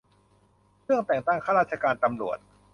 [0.85, 2.37] เรื่อง แต่งตั้งข้าราชการตำรวจ